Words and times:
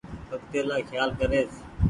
آگتيلآ 0.33 0.77
کيال 0.87 1.09
ڪريس۔ 1.19 1.51